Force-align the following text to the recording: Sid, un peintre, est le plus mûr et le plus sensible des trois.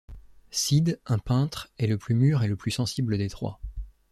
Sid, 0.49 0.99
un 1.05 1.19
peintre, 1.19 1.69
est 1.77 1.85
le 1.85 1.99
plus 1.99 2.15
mûr 2.15 2.41
et 2.41 2.47
le 2.47 2.55
plus 2.55 2.71
sensible 2.71 3.19
des 3.19 3.29
trois. 3.29 3.59